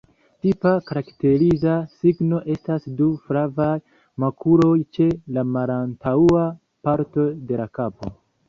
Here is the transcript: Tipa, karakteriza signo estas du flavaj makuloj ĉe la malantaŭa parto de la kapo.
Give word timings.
Tipa, 0.43 0.69
karakteriza 0.85 1.75
signo 1.97 2.39
estas 2.55 2.87
du 3.01 3.09
flavaj 3.27 3.75
makuloj 4.25 4.73
ĉe 4.99 5.09
la 5.37 5.47
malantaŭa 5.53 6.51
parto 6.89 7.31
de 7.53 7.63
la 7.63 7.73
kapo. 7.81 8.15